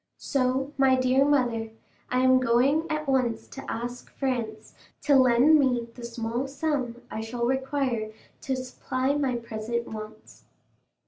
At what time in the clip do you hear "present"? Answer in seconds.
9.35-9.87